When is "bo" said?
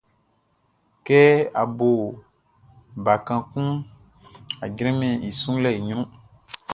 1.77-1.89